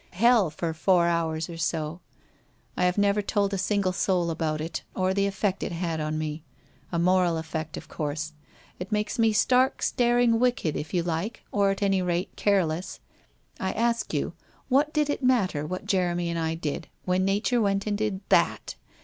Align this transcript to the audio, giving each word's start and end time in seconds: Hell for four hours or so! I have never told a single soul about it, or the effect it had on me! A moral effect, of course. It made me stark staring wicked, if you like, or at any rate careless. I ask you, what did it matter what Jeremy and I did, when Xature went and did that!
Hell 0.13 0.49
for 0.49 0.73
four 0.73 1.05
hours 1.05 1.47
or 1.47 1.57
so! 1.57 1.99
I 2.75 2.85
have 2.85 2.97
never 2.97 3.21
told 3.21 3.53
a 3.53 3.57
single 3.59 3.93
soul 3.93 4.31
about 4.31 4.59
it, 4.59 4.81
or 4.95 5.13
the 5.13 5.27
effect 5.27 5.61
it 5.61 5.71
had 5.73 6.01
on 6.01 6.17
me! 6.17 6.41
A 6.91 6.97
moral 6.97 7.37
effect, 7.37 7.77
of 7.77 7.87
course. 7.87 8.33
It 8.79 8.91
made 8.91 9.19
me 9.19 9.31
stark 9.31 9.83
staring 9.83 10.39
wicked, 10.39 10.75
if 10.75 10.91
you 10.91 11.03
like, 11.03 11.43
or 11.51 11.69
at 11.69 11.83
any 11.83 12.01
rate 12.01 12.35
careless. 12.35 12.99
I 13.59 13.73
ask 13.73 14.11
you, 14.11 14.33
what 14.69 14.91
did 14.91 15.07
it 15.07 15.21
matter 15.21 15.67
what 15.67 15.85
Jeremy 15.85 16.31
and 16.31 16.39
I 16.39 16.55
did, 16.55 16.87
when 17.05 17.27
Xature 17.27 17.61
went 17.61 17.85
and 17.85 17.95
did 17.95 18.21
that! 18.29 18.73